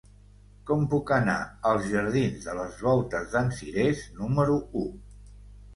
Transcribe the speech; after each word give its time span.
Com 0.69 0.87
puc 0.93 1.13
anar 1.17 1.35
als 1.73 1.85
jardins 1.91 2.49
de 2.49 2.57
les 2.61 2.81
Voltes 2.87 3.31
d'en 3.37 3.55
Cirés 3.61 4.05
número 4.23 4.59
u? 4.85 4.89